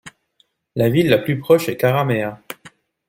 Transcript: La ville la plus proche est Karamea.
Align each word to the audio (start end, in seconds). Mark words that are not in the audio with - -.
La 0.75 0.89
ville 0.89 1.09
la 1.09 1.19
plus 1.19 1.37
proche 1.37 1.69
est 1.69 1.77
Karamea. 1.77 2.41